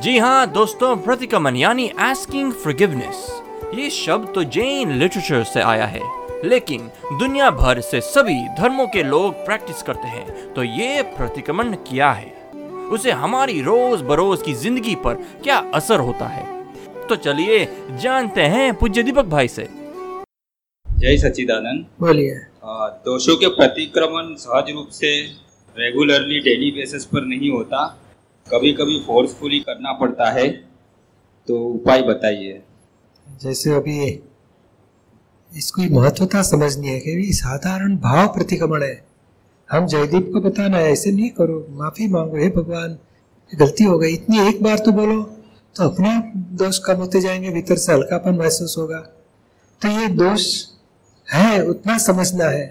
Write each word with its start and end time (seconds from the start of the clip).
जी 0.00 0.16
हाँ 0.18 0.46
दोस्तों 0.52 0.96
प्रतिक्रमण 0.96 1.56
यानी 1.56 1.88
आस्किंग 2.00 2.52
फॉरगिवनेस 2.52 3.26
ये 3.74 3.88
शब्द 3.90 4.32
तो 4.34 4.42
जैन 4.44 4.92
लिटरेचर 4.92 5.42
से 5.44 5.60
आया 5.60 5.86
है 5.86 6.00
लेकिन 6.44 6.90
दुनिया 7.18 7.50
भर 7.50 7.80
से 7.80 8.00
सभी 8.00 8.38
धर्मों 8.58 8.86
के 8.86 9.02
लोग 9.02 9.44
प्रैक्टिस 9.46 9.82
करते 9.82 10.08
हैं 10.08 10.52
तो 10.54 10.62
ये 10.62 11.02
प्रतिक्रमण 11.16 11.74
क्या 11.88 12.10
है? 12.12 12.30
उसे 12.90 13.10
हमारी 13.10 13.60
रोज 13.62 14.02
बरोज 14.02 14.42
की 14.42 14.54
ज़िंदगी 14.54 14.94
पर 14.94 15.14
क्या 15.44 15.58
असर 15.74 16.00
होता 16.00 16.26
है? 16.26 16.46
तो 17.08 17.16
चलिए 17.16 17.64
जानते 18.02 18.42
हैं 18.54 18.74
पूज्य 18.74 19.02
दीपक 19.02 19.24
भाई 19.26 19.48
से। 19.48 19.68
जय 20.86 21.16
सच्चिदानंद। 21.18 21.86
बोलिए। 22.00 22.34
दोषों 23.04 23.36
के 23.36 23.48
प्रतिक्रमण 23.56 24.34
सहज 24.34 24.70
रूप 24.70 24.88
से 24.92 25.18
रेगुलरली 25.76 26.40
डेली 26.40 26.70
बेसिस 26.70 27.04
पर 27.04 27.24
नहीं 27.26 27.50
होता। 27.50 27.88
कभी 28.46 28.72
कभी 28.72 28.98
फोर्सफुली 29.00 29.58
करना 29.60 29.92
पड़ता 29.92 30.30
है 30.30 30.48
तो 31.48 31.58
उपाय 31.66 32.02
बताइए। 32.02 32.62
जैसे 33.26 33.72
अभी 33.72 33.98
इसकी 35.52 35.88
महत्वता 35.88 36.42
समझनी 36.42 36.88
है 36.88 36.98
कि 37.00 37.32
साधारण 37.32 37.96
भाव 37.98 38.26
प्रतिक्रमण 38.28 38.82
है। 38.82 39.04
हम 39.70 39.86
जयदीप 39.86 40.30
को 40.32 40.40
बताना 40.40 40.78
है, 40.78 40.92
ऐसे 40.92 41.12
नहीं 41.12 41.30
करो, 41.30 41.66
माफ़ी 41.70 42.08
मांगो, 42.08 42.36
हे 42.36 42.48
भगवान, 42.48 42.98
गलती 43.52 43.84
हो 43.84 43.98
गई, 43.98 44.12
इतनी 44.12 44.48
एक 44.48 44.62
बार 44.62 44.78
तो 44.78 44.92
बोलो 44.92 45.22
तो 45.76 45.88
अपने 45.88 46.08
आप 46.08 46.32
दोष 46.36 46.78
कम 46.78 46.94
होते 46.94 47.20
जाएँगे, 47.20 47.50
भीतर 47.50 47.76
से 47.76 47.92
हल्कापन 47.92 48.34
महसूस 48.34 48.74
होगा। 48.78 48.98
तो 49.82 49.88
ये 49.88 50.08
दोष 50.08 50.44
है, 51.28 51.66
उतना 51.66 51.98
समझना 51.98 52.44
है। 52.44 52.64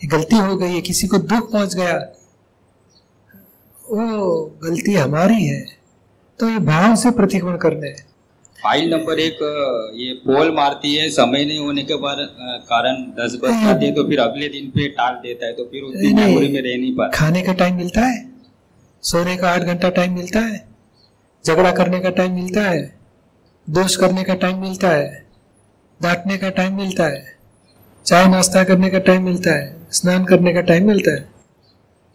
ये 0.00 0.06
गलती 0.08 0.36
हो 0.36 0.56
गई 0.56 0.72
है 0.72 0.80
किसी 0.80 1.06
को 1.06 1.18
दुख 1.18 1.52
पहुँच 1.52 1.74
गया 1.74 1.98
वो 3.88 4.34
गलती 4.64 4.94
हमारी 4.94 5.44
है। 5.44 5.64
तो 6.40 6.48
ये 6.48 6.58
भाव 6.66 6.94
से 6.96 7.10
प्रतिक्रमण 7.12 7.56
करने 7.58 7.88
हैं। 7.88 8.04
फ़ाइल 8.58 8.88
नंबर 8.90 9.18
एक 9.20 9.38
ये 9.96 10.12
पोल 10.22 10.50
मारती 10.54 10.94
है 10.94 11.08
समय 11.10 11.44
नहीं 11.44 11.58
होने 11.58 11.82
के 11.82 11.96
बाद 11.96 12.18
कारण 12.70 13.02
दस 13.18 13.38
बज 13.42 13.50
जाते 13.64 13.86
हैं 13.86 13.94
तो 13.94 14.04
फिर 14.08 14.20
अगले 14.20 14.48
दिन 14.48 14.70
पे 14.70 14.88
टाल 14.90 15.14
देता 15.22 15.46
है 15.46 15.52
तो 15.52 15.64
फिर 15.64 15.82
उस 15.82 15.96
दिन 15.96 16.16
मेमोरी 16.16 16.48
में 16.48 16.60
रह 16.60 16.76
नहीं 16.76 16.94
पाता। 16.96 17.16
खाने 17.18 17.42
का 17.42 17.52
टाइम 17.52 17.76
मिलता 17.76 18.06
है 18.06 18.24
सोने 19.02 19.36
का 19.36 19.50
आठ 19.50 19.62
घंटा 19.62 19.90
टाइम 19.90 20.14
मिलता 20.14 20.40
है 20.40 20.64
झगड़ा 21.44 21.70
करने 21.72 22.00
का 22.00 22.10
टाइम 22.10 22.34
मिलता 22.34 22.62
है 22.62 22.82
दोष 23.68 23.96
करने 23.96 24.24
का 24.24 24.34
टाइम 24.36 24.60
मिलता 24.60 24.88
है 24.88 25.06
डांटने 26.00 26.38
का 26.38 26.50
टाइम 26.50 26.76
मिलता 26.76 27.04
है 27.04 27.24
चाय 28.06 28.26
नाश्ता 28.28 28.64
करने 28.64 28.90
का 28.90 28.98
टाइम 29.06 29.24
मिलता 29.24 29.54
है 29.54 29.88
स्नान 29.92 30.24
करने 30.24 30.52
का 30.54 30.60
टाइम 30.60 30.86
मिलता 30.86 31.10
है। 31.10 31.35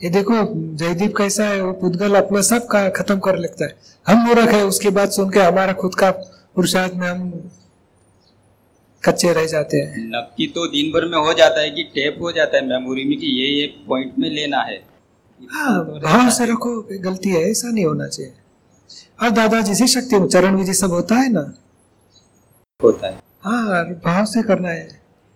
ये 0.01 0.09
देखो 0.09 0.33
जयदीप 0.77 1.15
कैसा 1.17 1.43
है 1.43 1.61
वो 1.61 1.71
पुद्गल 1.81 2.15
अपना 2.15 2.41
सब 2.41 2.65
का 2.67 2.87
खत्म 2.91 3.19
कर 3.19 3.37
लेता 3.37 3.65
है। 3.65 3.75
हम 4.05 4.17
मूर्ख 4.27 4.49
है 4.49 4.63
उसकी 4.65 4.89
बात 4.89 5.11
सुन 5.11 5.29
के 5.29 5.39
हमारा 5.39 5.73
खुद 5.73 5.95
का 5.95 6.09
पुरुषार्थ 6.55 6.93
में 6.93 7.07
हम 7.07 7.29
कच्चे 9.03 9.33
रह 9.33 9.45
जाते 9.45 9.77
हैं। 9.77 10.05
नक्की 10.07 10.47
तो 10.47 10.65
दिन 10.67 10.91
भर 10.91 11.05
में 11.05 11.17
हो 11.17 11.33
जाता 11.33 11.61
है 11.61 11.69
कि 11.71 11.83
टेप 11.95 12.17
हो 12.21 12.31
जाता 12.31 12.57
है 12.57 12.65
मेमोरी 12.67 13.03
में 13.03 13.17
कि 13.19 13.27
ये 13.39 13.47
ये 13.51 13.67
पॉइंट 13.87 14.13
में 14.19 14.29
लेना 14.29 14.61
है। 14.61 14.81
हाँ 15.41 15.85
तो 15.85 15.99
भाव 15.99 16.29
से 16.29 16.45
रखो 16.45 16.75
गलती 17.01 17.29
है 17.29 17.41
ऐसा 17.51 17.69
नहीं 17.69 17.85
होना 17.85 18.07
चाहिए। 18.07 18.33
और 19.21 19.29
दादाजी 19.29 19.75
से 19.75 19.87
शक्ति 19.87 20.19
में 20.19 20.27
चरण 20.27 20.55
विधि 20.55 20.73
सब 20.73 20.91
होता 20.91 21.15
है 21.15 21.31
ना? 21.31 21.53
होता 22.79 23.07
है। 23.07 23.19
हाँ 23.43 23.83
भाव 24.05 24.25
से 24.25 24.43
करना 24.43 24.69
है। 24.69 24.87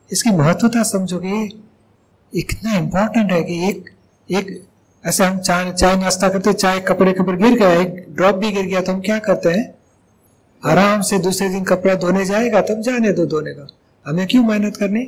इसकी 0.09 0.31
महत्वता 0.31 0.83
समझोगे 0.83 1.49
इतना 2.33 2.77
इम्पोर्टेंट 2.77 3.31
है 3.31 3.43
कि 3.43 3.67
एक 3.69 3.89
एक 4.29 4.47
ऐसे 5.03 5.23
हम 5.23 5.37
चाय 5.39 5.71
चाय 5.71 5.95
नाश्ता 5.95 6.29
करते 6.29 6.53
चाय 6.53 6.79
कपड़े 6.81 7.11
के 7.13 7.19
ऊपर 7.19 7.35
गिर 7.35 7.57
गया, 7.59 7.71
एक 7.71 8.05
ड्रॉप 8.09 8.35
भी 8.35 8.51
गिर 8.51 8.65
गया 8.65 8.81
तो 8.81 8.91
हम 8.91 9.01
क्या 9.01 9.17
करते 9.19 9.49
हैं? 9.49 9.73
आराम 10.63 11.01
से 11.01 11.17
दूसरे 11.19 11.49
दिन 11.49 11.63
कपड़ा 11.63 11.93
धोने 11.95 12.25
जाएगा, 12.25 12.61
तब 12.61 12.81
जाने 12.81 13.11
दो 13.11 13.25
धोने 13.25 13.51
का। 13.53 13.67
हमें 14.05 14.25
क्यों 14.27 14.43
मेहनत 14.43 14.77
करनी? 14.77 15.03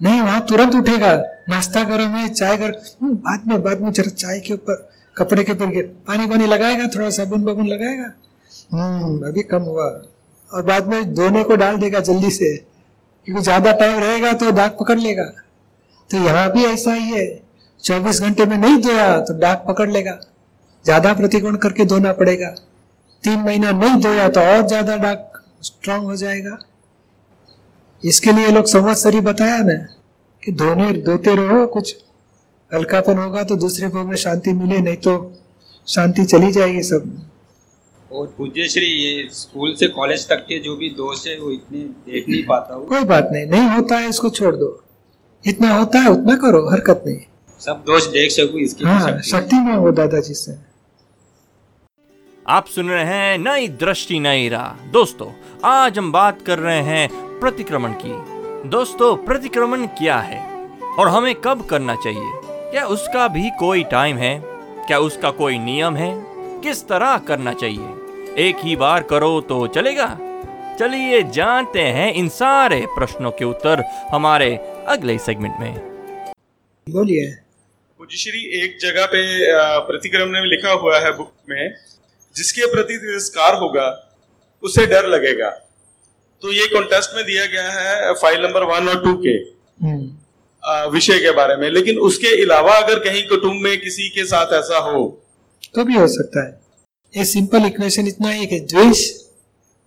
नहीं, 0.00 0.20
वहाँ 0.20 0.40
तुरंत 0.48 0.74
उठेगा। 0.74 1.12
नाश्ता 1.48 1.82
गर्म 1.84 2.14
है 2.16 2.28
चाय 2.28 2.56
गर्म 2.56 3.14
बाद 3.16 3.46
में 3.48 3.62
बाद 3.62 3.80
में 3.80 3.90
जरा 3.92 4.10
चाय 4.12 4.40
के 4.40 4.54
ऊपर, 4.54 4.88
कपड़े 5.16 5.44
के 5.44 5.52
ऊपर 5.52 5.82
पानी 6.08 6.26
पानी 6.26 6.46
लगाएगा, 6.46 6.86
थोड़ा 6.86 7.10
साबुन 7.10 7.44
बाबुन 7.44 7.66
लगाएगा। 7.66 8.12
हम्म 8.72 9.26
अभी 9.28 9.42
कम 9.42 9.62
हुआ। 9.62 9.84
और 10.50 10.62
बाद 10.62 10.86
में 10.86 11.14
धोने 11.14 11.42
को 11.44 11.56
डाल 11.56 11.76
देगा 11.76 12.00
जल्दी 12.00 12.30
से, 12.30 12.54
क्योंकि 13.26 13.42
ज़्यादा 13.42 13.72
टाइम 13.74 13.98
रहेगा 14.00 14.32
तो 14.32 14.50
दाग 14.52 14.76
पकड़ 14.80 14.98
लेगा। 14.98 15.24
तो 16.10 16.18
यहाँ 16.18 16.50
भी 16.52 16.64
ऐसा 16.64 16.94
ही 16.94 17.10
है। 17.10 17.26
चौबीस 17.84 18.20
घंटे 18.20 18.44
में 18.46 18.56
नहीं 18.56 18.80
धोया 18.82 19.18
तो 19.20 19.38
डाक 19.38 19.64
पकड़ 19.68 19.88
लेगा। 19.90 20.18
ज़्यादा 20.84 21.12
प्रतिकोण 21.14 21.56
करके 21.58 21.84
धोना 21.84 22.12
पड़ेगा। 22.14 22.48
तीन 23.24 23.40
महीना 23.40 23.70
नहीं 23.74 24.00
धोया 24.02 24.28
तो 24.28 24.40
और 24.42 24.66
ज़्यादा 24.66 24.96
डाक 24.98 25.42
स्ट्रांग 25.62 26.04
हो 26.04 26.16
जाएगा। 26.16 26.58
इसके 28.02 28.32
लिए 28.32 28.48
लोग 28.48 28.66
संवत्सरी 28.66 29.20
बताया 29.22 29.62
ना 29.62 29.74
कि 30.42 30.52
धोने 30.54 30.92
धोते 31.02 31.34
रहो 31.36 31.66
कुछ। 31.68 31.96
हल्कापन 32.72 33.18
होगा 33.18 33.42
तो 33.44 33.56
दूसरे 33.56 33.88
को 33.88 34.04
में 34.04 34.16
शांति 34.18 34.52
मिले 34.54 34.78
नहीं 34.80 34.96
तो 34.98 35.14
शांति 35.86 36.24
चली 36.24 36.50
जाएगी 36.52 36.82
सब। 36.82 37.10
और 38.10 38.26
पूज्य 38.38 38.68
श्री 38.68 38.86
ये 38.86 39.28
स्कूल 39.32 39.74
से 39.76 39.86
कॉलेज 39.90 40.26
तक 40.28 40.44
के 40.48 40.58
जो 40.60 40.76
भी 40.76 40.90
दोष 40.90 41.26
है 41.26 41.38
वो 41.40 41.50
इतने 41.50 41.78
देख 41.78 42.28
नहीं 42.28 42.42
पाता 42.46 42.74
हूँ। 42.74 42.86
कोई 42.88 43.04
बात 43.04 43.28
नहीं 43.32 43.46
नहीं 43.46 43.68
होता 43.70 43.98
है 43.98 44.08
इसको 44.08 44.30
छोड़ 44.30 44.54
दो। 44.56 44.70
इतना 45.44 45.72
होता 45.74 45.98
है 45.98 46.10
उतना 46.10 46.36
करो 46.36 46.68
हरकत 46.70 47.02
नहीं। 47.06 47.18
सब 47.60 47.82
दोष 47.86 48.06
देख 48.06 48.30
सकूँ 48.30 48.60
इसकी 48.60 48.84
हाँ 48.84 49.00
शक्ति 49.00 49.12
है। 49.12 49.22
शक्ति 49.22 49.56
मांगो 49.56 49.90
दादाजी 49.90 50.34
से। 50.34 50.56
आप 52.46 52.66
सुन 52.66 52.88
रहे 52.88 53.04
हैं 53.04 53.38
नई 53.38 53.68
दृष्टि 53.68 54.18
नई 54.20 54.48
राह। 54.48 54.90
दोस्तों 54.90 55.30
आज 55.64 55.98
हम 55.98 56.12
बात 56.12 56.42
कर 56.42 56.58
रहे 56.58 56.82
हैं 56.82 57.08
प्रतिक्रमण 57.40 57.94
की। 58.04 58.68
दोस्तों 58.68 59.16
प्रतिक्रमण 59.16 59.86
क्या 59.86 60.18
है? 60.18 60.40
और 60.98 61.08
हमें 61.08 61.34
कब 61.34 61.66
करना 61.66 61.94
चाहिए? 61.94 62.30
क्या 62.70 62.86
उसका 62.86 63.26
भी 63.28 63.50
कोई 63.50 63.84
टाइम 63.84 64.16
है? 64.16 64.42
क्या 64.86 64.98
उसका 64.98 65.30
कोई 65.30 65.58
नियम 65.58 65.96
है? 65.96 66.10
किस 66.62 66.88
तरह 66.88 67.16
करना 67.18 67.52
चाहिए? 67.52 67.88
एक 68.38 68.56
ही 68.58 68.76
बार 68.76 69.02
करो 69.02 69.40
तो 69.40 69.66
चलेगा। 69.66 70.06
चलिए 70.80 71.22
जानते 71.22 71.82
हैं 71.82 72.12
इन 72.12 72.28
सारे 72.28 72.86
प्रश्नों 72.88 73.30
के 73.30 73.44
उत्तर 73.44 73.84
हमारे 74.12 74.56
अगले 74.88 75.18
सेगमेंट 75.18 75.54
में। 75.60 75.74
बोलिए। 76.86 77.47
पूज्य 78.00 78.16
श्री 78.16 78.40
एक 78.56 78.76
जगह 78.80 79.06
पे 79.12 79.20
प्रतिक्रम 79.86 80.28
में 80.28 80.40
लिखा 80.42 80.72
हुआ 80.82 80.98
है 81.00 81.10
बुक 81.16 81.32
में 81.50 81.74
जिसके 82.36 82.66
प्रति 82.72 82.96
तिरस्कार 82.96 83.54
होगा 83.54 83.86
उसे 84.62 84.84
डर 84.86 85.06
लगेगा। 85.06 85.48
तो 86.42 86.52
ये 86.52 86.66
कॉन्टेस्ट 86.66 87.16
में 87.16 87.24
दिया 87.24 87.46
गया 87.46 87.70
है 87.70 88.12
फ़ाइल 88.14 88.40
नंबर 88.42 88.64
वन 88.64 88.88
और 88.88 89.02
टू 89.04 89.14
के 89.24 89.34
हम्म, 89.84 90.90
विषय 90.92 91.18
के 91.18 91.30
बारे 91.36 91.56
में। 91.56 91.68
लेकिन 91.70 91.98
उसके 92.08 92.28
अलावा 92.42 92.74
अगर 92.74 92.98
कहीं 93.04 93.22
कुटुंब 93.28 93.60
में 93.62 93.80
किसी 93.80 94.08
के 94.10 94.24
साथ 94.26 94.52
ऐसा 94.58 94.78
हो 94.90 95.02
तो 95.74 95.84
भी 95.84 95.96
हो 95.96 96.06
सकता 96.08 96.46
है। 96.46 96.60
ये 97.14 97.24
सिंपल 97.24 97.66
इक्वेशन 97.66 98.06
इतना 98.06 98.30
ही 98.30 98.46
है 98.46 98.60
द्वेष 98.66 99.04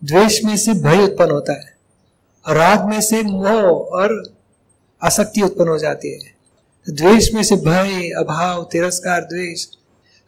द्वेष 0.02 0.44
में 0.46 0.56
से 0.58 0.74
भय 0.84 1.04
उत्पन्न 1.04 1.32
होता 1.32 1.54
है 1.54 2.56
राग 2.58 2.86
में 2.90 3.00
से 3.02 3.22
मोह 3.24 3.64
और 4.00 4.22
आसक्ति 5.02 5.42
उत्पन्न 5.42 5.70
हो 5.70 5.78
जाती 5.78 6.14
है। 6.14 6.40
द्वेष 6.88 7.34
में 7.34 7.42
से 7.44 7.56
भय 7.56 8.10
अभाव 8.20 8.64
तिरस्कार 8.72 9.22
द्वेष 9.24 9.66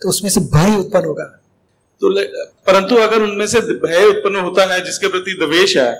तो 0.01 0.09
उसमें 0.09 0.29
से 0.29 0.41
भय 0.41 0.75
उत्पन्न 0.77 1.05
होगा। 1.05 1.23
तो 2.01 2.13
परंतु 2.67 2.95
अगर 2.95 3.21
उनमें 3.21 3.45
से 3.47 3.59
भय 3.59 4.05
उत्पन्न 4.07 4.39
होता 4.39 4.73
है 4.73 4.83
जिसके 4.85 5.07
प्रति 5.07 5.33
द्वेष 5.39 5.75
है 5.77 5.91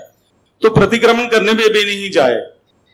तो 0.62 0.70
प्रतिक्रमण 0.70 1.26
करने 1.28 1.52
में 1.52 1.68
भी 1.68 1.84
नहीं 1.84 2.10
जाए। 2.10 2.34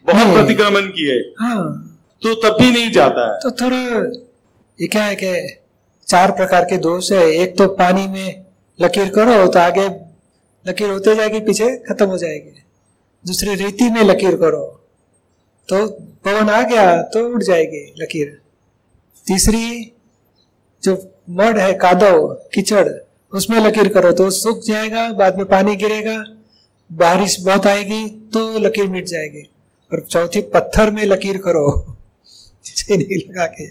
बहुत 0.07 0.35
प्रतिक्रमण 0.35 0.87
किए। 0.89 1.19
हाँ। 1.41 1.99
तो 2.23 2.35
तब 2.35 2.57
भी 2.61 2.71
नहीं 2.71 2.91
जाता 2.93 3.33
है। 3.33 3.39
तो 3.41 3.51
थोड़ा 3.51 3.77
ये 4.79 4.87
क्या 4.87 5.05
है 5.05 5.15
कि 5.15 5.33
चार 6.09 6.31
प्रकार 6.33 6.65
के 6.65 6.77
दोष 6.79 7.13
है। 7.13 7.31
एक 7.33 7.57
तो 7.59 7.67
पानी 7.77 8.07
में 8.09 8.45
लकीर 8.79 9.09
करो 9.11 9.47
तो 9.47 9.59
आगे 9.59 9.87
लकीर 10.67 10.91
होते 10.91 11.15
जाएगी 11.15 11.41
पीछे 11.41 11.71
खत्म 11.89 12.07
हो 12.07 12.19
जाएगी। 12.19 12.63
दूसरी 13.25 13.55
रीति 13.55 13.91
में 13.91 14.03
लकीर 14.05 14.37
करो। 14.37 14.80
तो 15.71 15.87
पवन 16.25 16.49
आ 16.51 16.63
गया 16.63 17.03
तो 17.03 17.29
उड़ 17.29 17.43
जाएगी 17.43 17.95
लकीर। 17.99 18.41
तीसरी 19.27 19.93
जो 20.83 21.13
मड 21.31 21.59
है, 21.59 21.73
कादव, 21.75 22.27
कीचड़, 22.55 22.89
उसमें 23.33 23.61
लकीर 23.61 23.89
करो 23.89 24.13
तो 24.13 24.31
सूख 24.31 24.63
जाएगा, 24.63 25.13
बाद 25.13 25.37
में 25.37 25.47
पानी 25.47 25.77
गिरेगा, 25.77 26.25
बारिश 26.93 27.41
बहुत 27.41 27.67
आएगी 27.67 28.31
तो 28.33 28.59
लकीर 28.59 28.89
मिट 28.89 29.07
जाएगी। 29.07 29.51
और 29.93 30.01
चौथी, 30.01 30.41
पत्थर 30.41 30.91
में 30.91 31.05
लकीर 31.05 31.39
करो। 31.39 31.97
चीनी 32.65 33.17
लगा 33.17 33.47
के। 33.47 33.71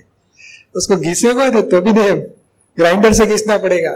उसको 0.76 0.96
घिसेगा 0.96 1.62
तो 1.62 1.82
भी 1.82 1.94
नहीं 1.94 2.12
ग्राइंडर 2.78 3.14
से 3.14 3.26
घिसना 3.26 3.58
पड़ेगा। 3.58 3.96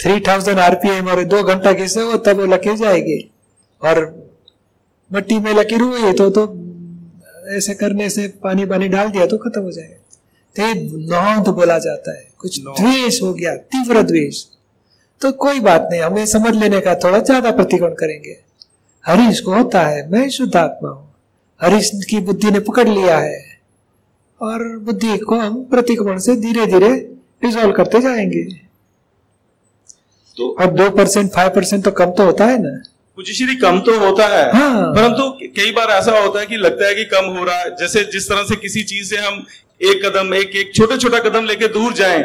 थ्री 0.00 0.20
थाउज़ेंड 0.20 0.58
आरपीएम 0.58 1.08
और 1.08 1.24
दो 1.24 1.42
घंटा 1.42 1.72
घिसे 1.72 2.02
हो 2.02 2.16
तब 2.16 2.40
वो 2.40 2.46
लकीर 2.46 2.74
जाएगी। 2.74 3.30
और 3.84 4.28
मट्टी 5.12 5.38
में 5.38 5.54
लकीर 5.54 5.80
हुई 5.80 6.12
तो 6.12 6.30
तो 6.30 6.46
ऐसे 7.48 7.74
करने 7.74 8.08
से 8.10 8.26
पानी 8.42 8.64
पानी 8.66 8.88
डाल 8.88 9.08
दिया 9.08 9.26
तो 9.26 9.38
खत्म 9.38 9.62
हो 9.62 9.72
जाएगा। 9.72 9.96
तो 10.56 10.62
नौंद 11.08 11.48
बोला 11.48 11.78
जाता 11.78 12.16
है। 12.18 12.28
कुछ 12.38 12.60
द्वेष 12.60 13.20
हो 13.22 13.32
गया 13.34 13.54
तीव्र 13.54 14.02
द्वेष। 14.02 14.44
तो 15.20 15.30
कोई 15.38 15.60
बात 15.60 15.88
नहीं 15.90 16.00
हमें 16.00 16.24
समझ 16.26 16.54
लेने 16.56 16.80
का 16.80 16.94
थोड़ा 16.94 17.18
ज़्यादा 17.18 17.50
प्रतिकोण 17.50 17.94
करेंगे। 17.94 18.36
हरीश 19.04 19.40
को 19.40 19.54
होता 19.54 19.82
है 19.82 20.08
मैं 20.10 20.28
शुद्ध 20.30 20.54
आत्मा 20.56 20.90
हूँ। 20.90 21.06
हरीश 21.60 21.90
की 22.10 22.20
बुद्धि 22.20 22.50
ने 22.50 22.60
पकड़ 22.60 22.88
लिया 22.88 23.18
है। 23.18 23.42
और 24.40 24.66
बुद्धि 24.78 25.16
को 25.18 25.36
हम 25.36 25.62
प्रतिक्रमण 25.64 26.18
से 26.18 26.36
धीरे 26.36 26.66
धीरे 26.66 26.90
रिजोल्व 27.44 27.72
करते 27.72 28.00
जाएँगे। 28.00 28.42
तो 30.36 30.48
अब 30.60 30.76
दो 30.76 30.90
परसेंट 30.90 31.30
फाइव 31.32 31.50
परसेंट 31.50 31.84
तो 31.84 31.90
कम 31.90 32.10
तो 32.10 32.24
होता 32.24 32.46
है 32.46 32.58
ना। 32.62 32.78
कुछ 33.18 33.30
श्री 33.32 33.54
कम 33.56 33.78
तो 33.80 33.98
होता 33.98 34.26
है। 34.28 34.42
हाँ। 34.52 34.92
परंतु 34.94 35.30
कई 35.54 35.70
बार 35.72 35.90
ऐसा 35.90 36.18
होता 36.18 36.40
है 36.40 36.46
कि 36.46 36.56
लगता 36.56 36.86
है 36.86 36.94
कि 36.94 37.04
कम 37.06 37.24
हो 37.36 37.44
रहा 37.44 37.56
है। 37.56 37.70
जैसे 37.76 38.02
जिस 38.12 38.28
तरह 38.28 38.42
से 38.44 38.56
किसी 38.56 38.82
चीज़ 38.84 39.08
से 39.08 39.16
हम 39.18 39.44
एक 39.82 40.04
कदम 40.04 40.34
एक 40.34 40.54
एक 40.56 40.74
छोटा 40.74 40.96
छोटा 40.96 41.18
कदम 41.20 41.46
लेके 41.46 41.68
दूर 41.68 41.92
जाएँ 41.94 42.22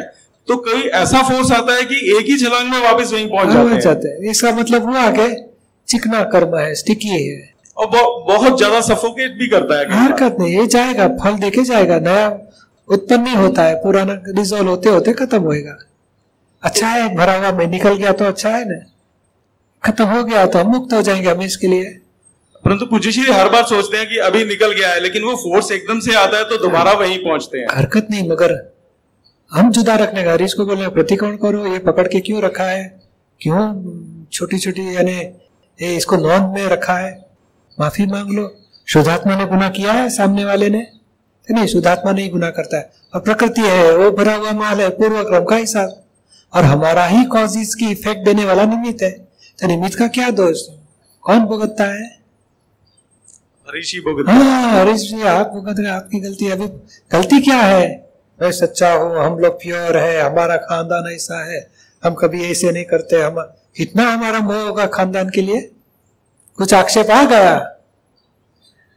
तो 0.47 0.55
कभी 0.59 0.81
ऐसा 0.99 1.21
फोर्स 1.23 1.51
आता 1.51 1.75
है 1.75 1.83
कि 1.85 1.95
एक 2.17 2.25
ही 2.25 2.37
छलांग 2.37 2.69
में 2.69 2.79
वापस 2.81 3.13
वहीं 3.13 3.27
पहुँच 3.29 3.47
हाँ, 3.47 3.53
जाते 3.55 3.73
हैं। 3.73 3.81
चाहते 3.81 4.07
हैं। 4.09 4.31
इसका 4.31 4.51
मतलब 4.51 4.85
हुआ 4.85 5.09
कि 5.11 5.27
चिकना 5.87 6.23
कर्म 6.29 6.57
है 6.57 6.73
स्टिकी 6.75 7.09
है। 7.09 7.41
और 7.77 7.87
बहुत 7.87 8.57
ज़्यादा 8.57 8.81
सफोकेट 8.83 9.37
भी 9.39 9.47
करता 9.49 9.79
है 9.79 9.91
हरकत 9.95 10.37
नहीं 10.39 10.57
ये 10.57 10.67
जाएगा 10.67 11.07
फल 11.23 11.37
देके 11.39 11.63
जाएगा 11.63 11.99
नया 12.01 12.27
उत्पन्न 12.89 13.21
नहीं 13.21 13.35
होता 13.35 13.63
है 13.63 13.75
पुराना 13.83 14.21
रिजोल्व 14.29 14.69
होते 14.69 14.89
होते 14.89 15.13
खत्म 15.15 15.41
होएगा। 15.43 15.77
अच्छा 16.63 16.87
है 16.89 17.13
भरा 17.15 17.37
हुआ 17.37 17.51
में 17.51 17.67
निकल 17.67 17.95
गया 17.95 18.11
तो 18.13 18.25
अच्छा 18.25 18.49
है 18.49 18.65
ना। 18.65 18.83
खत्म 19.83 20.05
हो 20.05 20.23
गया 20.23 20.45
तो 20.45 20.59
हम 20.59 20.67
मुक्त 20.67 20.93
हो 20.93 21.01
जाएँगे 21.01 21.29
हम 21.29 21.41
इसके 21.41 21.67
लिए। 21.67 21.83
परंतु 22.65 22.85
पूज्य 22.85 23.11
श्री 23.11 23.31
हर 23.31 23.49
बार 23.49 23.63
सोचते 23.63 23.97
हैं 23.97 24.07
कि 24.09 24.17
अभी 24.17 24.45
निकल 24.45 24.71
गया 24.71 24.89
है 24.89 24.99
लेकिन 24.99 25.23
वो 25.23 25.35
फोर्स 25.35 25.71
एकदम 25.71 25.99
से 25.99 26.13
आता 26.15 26.37
है 26.37 26.43
तो 26.43 26.57
दोबारा 26.57 26.91
वहीं 26.91 27.17
पहुँचते 27.17 27.57
हैं। 27.57 27.67
हरकत 27.71 28.07
नहीं 28.11 28.29
मगर 28.29 28.73
हम 29.51 29.71
जुदा 29.71 29.95
रखने 29.95 30.23
का 30.23 30.31
हरीश 30.31 30.53
को 30.53 30.65
बोले 30.65 30.87
प्रतिकोण 30.87 31.35
करो? 31.37 31.65
ये 31.67 31.79
पकड़ 31.79 32.07
के 32.07 32.19
क्यों 32.19 32.41
रखा 32.41 32.63
है? 32.63 33.01
क्यों 33.41 34.27
छोटी 34.31 34.57
छोटी 34.57 34.95
यानी 34.95 35.11
ये 35.11 35.95
इसको 35.95 36.17
नॉन 36.17 36.49
में 36.49 36.65
रखा 36.67 36.93
है? 36.93 37.25
माफ़ी 37.79 38.05
मांग 38.05 38.31
लो। 38.31 38.55
शुद्धात्मा 38.87 39.35
ने 39.35 39.45
गुना 39.45 39.69
किया 39.69 39.93
है 39.93 40.09
सामने 40.09 40.45
वाले 40.45 40.69
ने? 40.69 40.87
नहीं 41.51 41.67
शुद्धात्मा 41.67 42.11
नहीं 42.11 42.29
गुना 42.31 42.49
करता 42.49 42.77
है। 42.77 42.91
और 43.13 43.21
प्रकृति 43.21 43.61
है 43.61 43.95
वो 43.97 44.11
भरा 44.11 44.35
हुआ 44.35 44.51
माल 44.51 44.81
है 44.81 44.89
पूर्व 44.89 45.23
क्रम 45.23 45.43
का 45.43 45.55
हिसाब। 45.55 46.03
और 46.53 46.63
हमारा 46.63 47.05
ही 47.05 47.23
कॉजेज 47.23 47.75
की 47.75 47.91
इफ़ेक्ट 47.91 48.25
देने 48.25 48.45
वाला 48.45 48.65
निमित्त 48.65 49.03
है। 49.03 49.22
निमित्त 49.67 49.97
का 49.99 50.07
क्या 50.09 50.29
दोष? 50.31 50.61
कौन 51.23 51.45
भुगतता 51.45 51.83
है? 51.85 52.09
ऋषि 53.69 53.99
भुगत 54.05 54.29
हाँ। 54.29 54.71
हरीश 54.71 55.01
जी 55.01 55.21
आप 55.27 55.51
भुगत 55.53 55.79
रहे 55.79 55.91
आपकी 55.91 56.19
गलती 56.19 56.49
अभी 56.51 56.67
गलती 57.11 57.39
क्या 57.41 57.57
है? 57.57 57.85
मैं 58.39 58.51
सच्चा 58.51 58.91
हूँ 58.93 59.17
हम 59.17 59.37
लोग 59.39 59.53
प्योर 59.61 59.97
है 59.97 60.21
हमारा 60.21 60.55
खानदान 60.59 61.11
ऐसा 61.11 61.43
है। 61.45 61.59
हम 62.03 62.13
कभी 62.13 62.43
ऐसे 62.51 62.71
नहीं 62.71 62.83
करते 62.85 63.21
हम 63.21 63.39
कितना 63.77 64.07
हमारा 64.11 64.39
मोह 64.39 64.61
होगा 64.61 64.85
खानदान 64.87 65.29
के 65.29 65.41
लिए? 65.41 65.61
कुछ 66.59 66.73
आक्षेप 66.73 67.11
आ 67.11 67.23
गया? 67.25 67.55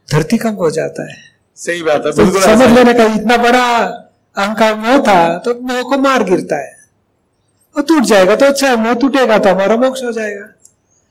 धरती 0.07 0.37
कम 0.37 0.53
हो 0.55 0.69
जाता 0.71 1.09
है। 1.09 1.15
सही 1.57 1.81
बात 1.83 2.05
है 2.05 2.11
तो 2.11 2.23
बिल्कुल 2.23 2.41
समझ 2.41 2.69
लेने 2.71 2.93
का 2.93 3.05
इतना 3.15 3.37
बड़ा 3.37 3.63
अहंकार 4.35 4.75
मोह 4.75 4.97
था 5.07 5.37
तो 5.37 5.53
मोह 5.61 5.81
को 5.89 5.97
मार 5.99 6.23
गिरता 6.23 6.55
है। 6.57 6.75
वो 7.75 7.81
टूट 7.83 8.03
जाएगा 8.03 8.35
तो 8.35 8.45
अच्छा 8.45 8.69
है 8.69 8.75
मोह 8.77 8.93
टूटेगा 9.01 9.37
तो 9.37 9.49
हमारा 9.49 9.75
मोक्ष 9.77 10.03
हो 10.03 10.11
जाएगा। 10.11 10.45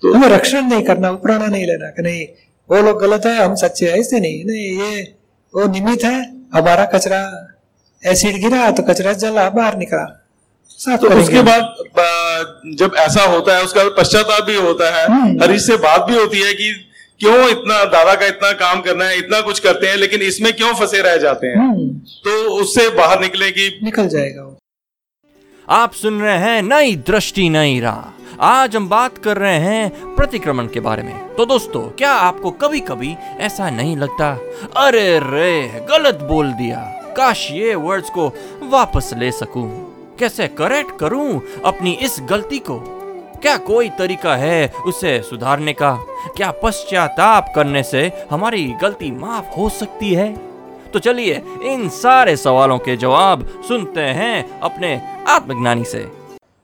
तो 0.03 0.13
हमें 0.15 0.29
रक्षण 0.29 0.63
नहीं 0.63 0.83
करना 0.83 1.11
उपराना 1.11 1.47
नहीं 1.47 1.67
लेना 1.67 1.91
कि 1.91 2.03
नहीं 2.03 2.27
वो 2.71 2.83
लोग 2.83 3.01
गलत 3.01 3.27
है 3.27 3.37
हम 3.39 3.55
सच्चे 3.55 3.91
हैं 3.91 3.99
ऐसे 3.99 4.21
नहीं 4.21 4.45
नहीं 4.45 4.67
ये 4.81 5.03
वो 5.55 5.67
निमित्त 5.67 6.05
है 6.05 6.21
हमारा 6.55 6.85
कचरा 6.85 7.21
एसिड 8.03 8.41
गिरा 8.41 8.71
तो 8.71 8.83
कचरा 8.83 9.13
जला 9.25 9.49
बाहर 9.51 9.77
निकला 9.77 10.05
तो 10.97 11.09
उसके 11.21 11.43
बाद 11.43 12.73
जब 12.79 12.95
ऐसा 12.99 13.23
होता 13.25 13.57
है 13.57 13.63
उसका 13.65 13.85
पश्चाताप 13.99 14.43
भी 14.45 14.57
होता 14.57 14.91
है 14.97 15.07
हम्म। 15.07 15.43
हरीश 15.43 15.67
से 15.67 15.77
बात 15.77 16.01
भी 16.01 16.17
होती 16.17 16.41
है 16.41 16.53
कि 16.55 16.73
क्यों 17.21 17.49
इतना 17.49 17.85
दादा 17.85 18.15
का 18.15 18.27
इतना 18.27 18.51
काम 18.53 18.81
करना 18.81 19.05
है 19.05 19.19
इतना 19.19 19.41
कुछ 19.41 19.59
करते 19.59 19.87
हैं 19.87 19.97
लेकिन 19.97 20.23
इसमें 20.23 20.53
क्यों 20.53 20.73
फंसे 20.75 21.01
रह 21.03 21.17
जाते 21.17 21.47
हैं? 21.47 21.57
हम्म, 21.57 21.89
तो 22.25 22.31
उससे 22.55 22.89
बाहर 22.91 23.21
निकले 23.21 23.51
कि 23.51 23.69
निकल 23.83 24.09
जाएगा 24.09 24.43
वो। 24.43 24.57
आप 25.69 25.93
सुन 25.93 26.21
रहे 26.21 26.37
हैं 26.39 26.63
नई 26.63 26.97
दृष्टि 27.07 27.49
नई 27.49 27.81
राह। 27.81 28.16
आज 28.41 28.77
हम 28.77 28.89
बात 28.89 29.19
कर 29.19 29.39
रहे 29.39 29.59
हैं 29.59 30.15
प्रतिक्रमण 30.15 30.67
के 30.67 30.81
बारे 30.81 31.03
में। 31.03 31.35
तो 31.35 31.47
दोस्तों, 31.47 31.81
क्या 31.81 32.13
आपको 32.13 32.51
कभी 32.51 32.81
कभी 32.81 33.17
ऐसा 33.39 33.71
नहीं 33.71 33.97
लगता? 33.97 34.39
अरे 34.77 35.19
रे, 35.19 35.87
गलत 35.91 36.15
बोल 36.15 36.53
दिया। 36.53 36.79
काश 37.17 37.51
ये 37.51 37.75
वर्ड्स 37.75 38.11
को 38.11 38.33
वापस 38.63 39.15
ले 39.17 39.33
सकूँ। 39.33 39.69
कैसे 40.19 40.49
करेक्ट 40.49 40.99
करूँ 40.99 41.43
अपनी 41.65 41.93
इस 41.93 42.17
गलती 42.21 42.59
को? 42.59 42.79
क्या 43.43 43.57
कोई 43.57 43.89
तरीका 43.89 44.37
है 44.37 44.73
उसे 44.87 45.23
सुधारने 45.23 45.73
का? 45.73 45.95
क्या 46.37 46.51
पश्चाताप 46.51 47.53
करने 47.55 47.83
से 47.83 48.13
हमारी 48.31 48.75
गलती 48.83 49.11
माफ़ 49.11 49.49
हो 49.57 49.69
सकती 49.69 50.15
है? 50.15 50.33
तो 50.93 50.99
चलिए 50.99 51.43
इन 51.63 51.89
सारे 51.89 52.37
सवालों 52.37 52.79
के 52.79 52.97
जवाब 52.97 53.63
सुनते 53.69 54.01
हैं 54.01 54.61
अपने 54.61 55.03
आत्मज्ञानी 55.29 55.85
से। 55.85 56.16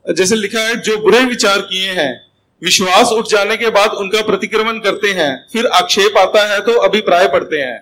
जैसे 0.07 0.37
लिखा 0.37 0.61
है, 0.61 0.81
जो 0.81 0.97
बुरे 0.99 1.25
विचार 1.25 1.61
किए 1.61 1.93
हैं, 1.93 2.21
विश्वास 2.63 3.09
उठ 3.09 3.29
जाने 3.29 3.57
के 3.57 3.71
बाद 3.71 3.91
उनका 3.91 4.23
प्रतिक्रमण 4.23 4.79
करते 4.79 5.09
हैं, 5.09 5.47
फिर 5.53 5.67
आक्षेप 5.67 6.17
आता 6.19 6.53
है 6.53 6.61
तो 6.61 6.73
अभिप्राय 6.73 7.29
पढ़ते 7.29 7.57
हैं। 7.57 7.79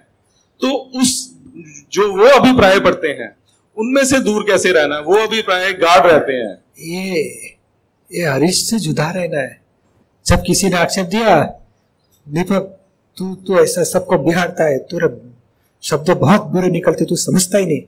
तो 0.60 0.68
उस, 1.00 1.34
जो 1.92 2.12
वो 2.12 2.26
अभिप्राय 2.40 2.80
पढ़ते 2.80 3.08
हैं, 3.08 3.36
उनमें 3.76 4.04
से 4.04 4.18
दूर 4.18 4.42
कैसे 4.42 4.72
रहना 4.72 4.98
वो 4.98 5.16
अभिप्राय 5.16 5.72
गाढ़ 5.72 6.06
रहते 6.06 6.32
हैं। 6.32 6.54
ये 6.78 7.22
ये 8.10 8.24
हरीश 8.24 8.70
से 8.70 8.78
जुदा 8.78 9.10
रहना 9.10 9.40
है। 9.40 9.60
जब 10.26 10.42
किसी 10.46 10.68
ने 10.68 10.76
आक्षेप 10.76 11.06
दिया 11.06 11.40
दीपक 12.28 12.76
तू 13.16 13.34
तू 13.34 13.58
ऐसा 13.58 13.82
सबको 13.84 14.18
बिगाड़ता 14.18 14.64
है 14.64 14.78
तेरा 14.78 15.08
शब्द 15.82 16.10
बहुत 16.10 16.42
बुरे 16.42 16.68
निकलते, 16.68 17.04
तू 17.04 17.16
समझता 17.16 17.58
ही 17.58 17.66
नहीं। 17.66 17.82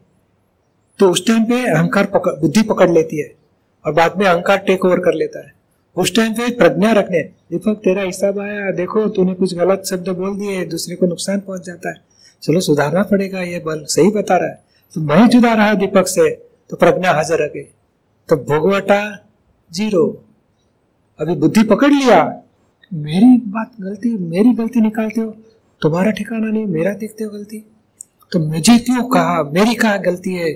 तो 0.99 1.11
उस 1.11 1.27
टाइम 1.27 1.45
पे 1.45 1.71
अहंकार 1.71 2.07
बुद्धि 2.17 2.63
पकड़ 2.63 2.91
लेती 2.91 3.21
है। 3.21 3.42
और 3.87 3.93
बाद 3.93 4.19
में 4.19 4.27
अहंकार 4.27 4.59
टेक 4.59 4.85
ओवर 4.85 4.99
कर 4.99 5.15
लेता 5.15 5.47
है। 5.47 5.53
उस 5.97 6.17
टाइम 6.17 6.33
पे 6.33 6.51
प्रज्ञा 6.51 6.93
रखने 6.93 7.23
दीपक 7.23 7.75
तेरा 7.75 8.03
हिसाब 8.03 8.39
आया, 8.39 8.71
देखो, 8.71 9.09
तूने 9.09 9.35
कुछ 9.35 9.55
गलत 9.55 9.83
शब्द 9.91 10.09
बोल 10.09 10.39
दिए, 10.39 10.65
दूसरे 10.65 10.97
को 10.97 11.07
नुकसान 11.07 11.41
पहुँच 11.41 11.67
जाता 11.67 11.89
है। 11.89 11.95
चलो, 12.43 12.61
सुधारना 12.61 13.03
पड़ेगा, 13.03 13.41
ये 13.41 13.59
बल 13.59 13.85
सही 13.85 14.11
बता 14.11 14.37
रहा 14.37 14.49
है। 14.49 14.65
तो 14.95 15.01
मैं 15.01 15.29
जुदा 15.29 15.55
रहा 15.55 15.75
दीपक 15.75 16.07
से 16.07 16.31
तो 16.71 16.77
प्रज्ञा 16.77 17.13
हाजिर 17.13 17.37
गई। 17.37 17.69
तो 18.29 18.37
भोगवटा 18.37 19.29
ज़ीरो। 19.73 20.25
अभी 21.19 21.35
बुद्धि 21.35 21.63
पकड़ 21.63 21.91
लिया। 21.91 22.43
मेरी 22.95 23.39
बात 23.39 23.73
गलती, 23.81 24.19
मेरी 24.19 24.53
गलती 24.53 24.81
निकालते 24.81 25.21
हो। 25.21 25.37
तुम्हारा 25.83 26.11
ठिकाना 26.11 26.47
नहीं, 26.47 26.67
मेरा 26.67 26.93
देखते 26.95 27.25
हो 27.25 27.31
गलती। 27.31 27.65
तो 28.33 28.39
मुझे 28.39 28.79
क्यों 28.79 29.05
कहा? 29.05 29.43
मेरी 29.43 29.75
कहा 29.75 29.97
गलती 29.97 30.35
है? 30.35 30.53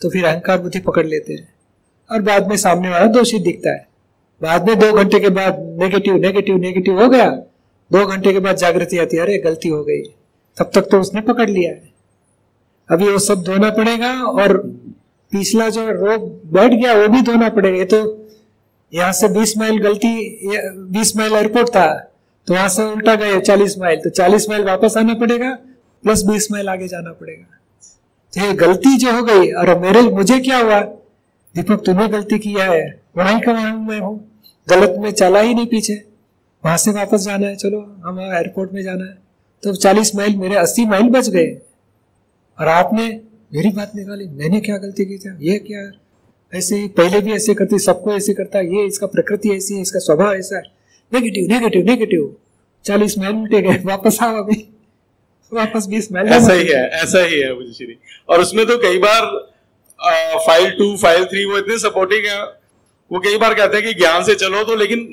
तो 0.00 0.10
फिर 0.10 0.24
अहंकार 0.24 0.58
बुद्धि 0.58 0.78
पकड़ 0.78 1.06
लेते 1.06 1.32
हैं। 1.32 1.54
और 2.10 2.22
बाद 2.22 2.48
में 2.48 2.56
सामने 2.56 2.90
वाला 2.90 3.06
दोषी 3.08 3.38
दिखता 3.38 3.70
है। 3.70 3.86
बाद 4.42 4.68
में 4.68 4.78
दो 4.78 4.92
घंटे 4.92 5.20
के 5.20 5.28
बाद 5.30 5.58
नेगेटिव 5.80 6.16
नेगेटिव 6.16 6.56
नेगेटिव 6.56 7.00
हो 7.02 7.08
गया। 7.08 7.28
दो 7.90 8.04
घंटे 8.06 8.32
के 8.32 8.38
बाद 8.38 8.56
जागृति 8.56 8.98
आती 8.98 9.16
है, 9.16 9.22
अरे 9.22 9.38
गलती 9.38 9.68
हो 9.68 9.82
गई। 9.84 10.02
तब 10.56 10.70
तक 10.74 10.88
तो 10.90 11.00
उसने 11.00 11.20
पकड़ 11.22 11.48
लिया 11.50 11.70
है। 11.70 11.88
अभी 12.88 13.08
वो 13.08 13.18
सब 13.18 13.42
धोना 13.42 13.70
पड़ेगा 13.70 14.12
और 14.22 14.56
पिछला 15.32 15.68
जो 15.68 15.86
रोग 15.90 16.30
बैठ 16.52 16.72
गया, 16.72 16.94
वो 16.94 17.08
भी 17.08 17.20
धोना 17.22 17.48
पड़ेगा। 17.48 17.78
ये 17.78 17.84
तो 17.84 17.98
यहाँ 18.92 19.12
से 19.12 19.28
20 19.28 19.56
माइल 19.58 19.78
गलती 19.82 20.08
20 20.92 21.16
माइल 21.16 21.32
एयरपोर्ट 21.32 21.68
था 21.68 21.88
तो 22.48 22.54
वहाँ 22.54 22.68
से 22.68 22.84
उल्टा 22.84 23.14
गए 23.14 23.40
40 23.40 23.78
माइल। 23.78 24.00
तो 24.00 24.10
40 24.10 24.48
माइल 24.48 24.64
वापस 24.64 24.96
आना 24.96 25.14
पड़ेगा, 25.14 25.50
प्लस 26.04 26.22
20 26.22 26.50
माइल 26.52 26.68
आगे 26.68 26.88
जाना 26.88 27.12
पड़ेगा। 27.12 27.58
तो 28.32 28.40
ये 28.40 28.52
गलती 28.56 28.96
जो 28.96 29.12
हो 29.12 29.22
गई, 29.22 29.50
और 29.52 29.78
मेरे, 29.78 30.02
मुझे 30.10 30.38
क्या 30.40 30.58
हुआ? 30.58 30.80
दीपक 31.56 31.82
तूने 31.86 32.08
गलती 32.08 32.38
किया 32.38 32.64
है। 32.64 33.02
वहाँ 33.16 33.40
का 33.40 33.52
वहाँ 33.52 33.76
मैं 33.76 34.00
हूँ। 34.00 34.42
गलत 34.68 34.94
में 34.98 35.10
चला 35.10 35.40
ही 35.40 35.54
नहीं 35.54 35.66
पीछे। 35.66 35.94
वहाँ 36.64 36.76
से 36.76 36.90
वापस 36.90 37.20
जाना 37.20 37.46
है। 37.46 37.56
चलो 37.56 37.96
हम 38.04 38.20
एयरपोर्ट 38.20 38.72
में 38.72 38.82
जाना 38.82 39.04
है। 39.04 39.18
तो 39.62 39.74
40 39.74 40.14
माइल 40.14 40.36
मेरे 40.36 40.54
80 40.54 40.86
माइल 40.86 41.08
बच 41.08 41.28
गए। 41.28 41.46
और 42.60 42.68
आपने 42.68 43.20
मेरी 43.54 43.70
बात 43.70 43.92
निकाली। 43.96 44.28
मैंने 44.28 44.60
क्या 44.60 44.76
गलती 44.76 45.04
की 45.04 45.18
थी? 45.18 45.50
ये 45.50 45.58
क्या? 45.58 45.92
ऐसे 46.58 46.76
ही 46.76 46.88
पहले 46.88 47.20
भी 47.20 47.32
ऐसे 47.32 47.54
करती 47.54 47.78
सबको 47.78 48.12
ऐसे 48.12 48.34
करता। 48.34 48.60
ये 48.60 48.86
इसका 48.86 49.06
प्रकृति 49.06 49.50
ऐसी 49.50 49.74
है 49.74 49.80
इसका 49.80 49.98
स्वभाव 49.98 50.34
ऐसा 50.34 50.56
है। 50.56 50.62
नेगेटिव 51.12 51.48
नेगेटिव 51.48 51.86
नेगेटिव 51.86 52.36
चालीस 52.84 53.18
माइल 53.18 53.36
उल्टे 53.36 53.62
गए। 53.62 53.82
वापस 53.84 54.18
आओ 54.22 54.36
अभी। 54.36 54.74
वापस 55.52 55.86
बीस 55.86 56.12
माइल 56.12 56.28
ऐसा 56.28 56.52
ही 56.52 56.66
है 56.66 56.88
ऐसा 56.88 57.24
ही 57.24 57.40
है 57.40 57.54
मुझे 57.54 57.72
श्री। 57.72 57.98
और 58.28 58.40
उसमें 58.40 58.66
तो 58.66 58.76
कई 58.78 58.98
बार 58.98 59.49
फ़ाइल 60.00 60.70
टू 60.70 60.96
फ़ाइल 60.96 61.24
थ्री 61.24 61.44
वो 61.44 61.58
इतने 61.58 61.78
सपोर्टिंग 61.78 62.26
है। 62.26 62.42
वो 63.10 63.18
कई 63.20 63.38
बार 63.38 63.54
कहते 63.54 63.76
हैं 63.76 63.86
कि 63.86 63.92
ज्ञान 63.94 64.22
से 64.24 64.34
चलो 64.34 64.62
तो 64.64 64.74
लेकिन 64.76 65.04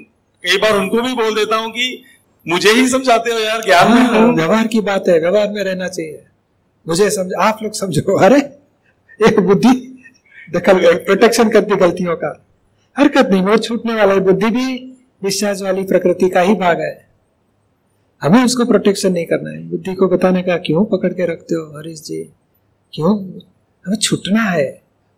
कई 0.44 0.58
बार 0.58 0.78
उनको 0.78 1.02
भी 1.02 1.14
बोल 1.16 1.36
देता 1.36 1.56
हूँ 1.56 1.72
कि 1.72 2.04
मुझे 2.46 2.72
ही 2.72 2.88
समझाते 2.90 3.32
हो 3.32 3.40
यार 3.40 3.62
ज्ञान 3.62 3.92
में 3.92 4.02
हाँ, 4.02 4.28
व्यवहार 4.28 4.68
की 4.68 4.82
बात 4.82 5.08
है 5.10 5.20
व्यवहार 5.20 5.50
में 5.50 5.64
रहना 5.64 5.88
चाहिए। 5.88 6.24
मुझे 6.86 7.10
समझ 7.10 7.34
आप 7.40 7.60
लोग 7.64 7.74
समझो 7.74 8.18
अरे 8.18 8.40
एक 9.20 9.40
बुद्धि 9.40 9.74
दखल 10.50 10.80
प्रोटेक्शन 10.96 11.50
करती 11.50 11.76
गलतियों 11.76 12.16
का। 12.16 12.32
हरकत 12.96 13.30
नहीं 13.32 13.42
वो 13.42 13.58
छूटने 13.58 13.94
वाला 13.94 14.14
है। 14.14 14.20
बुद्धि 14.20 14.50
भी 14.50 14.78
डिस्चार्ज 15.22 15.62
वाली 15.64 15.84
प्रकृति 15.84 16.30
का 16.30 16.42
ही 16.42 16.54
भाग 16.56 16.82
है। 16.82 16.96
हमें 18.22 18.44
उसको 18.44 18.66
प्रोटेक्शन 18.66 19.12
नहीं 19.14 19.26
करना 19.26 19.50
है। 19.50 19.62
बुद्धि 19.70 19.94
को 19.96 20.08
बताने 20.08 20.42
का 20.42 20.58
क्यों 20.66 20.86
पकड़ 20.86 21.14
के 21.14 21.26
रखते 21.26 21.56
हो 21.56 21.66
हरीश 21.78 22.02
जी? 22.02 22.24
क्यों? 22.94 23.16
हमें 23.88 23.98
छूटना 23.98 24.44
है 24.44 24.70